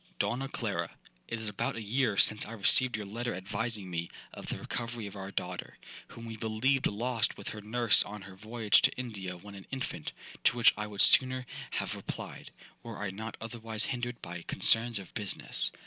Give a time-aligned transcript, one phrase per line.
[0.17, 0.89] 'DONNA CLARA,
[1.27, 5.05] 'It is about a year since I received your letter advising me of the recovery
[5.05, 5.77] of our daughter,
[6.07, 10.11] whom we believed lost with her nurse on her voyage to India when an infant,
[10.45, 12.49] to which I would sooner have replied,
[12.81, 15.69] were I not otherwise hindered by concerns of business.